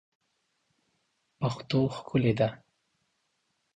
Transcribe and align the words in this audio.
پښتو 1.39 1.79
ښکلې 1.95 2.33
ده 2.39 2.47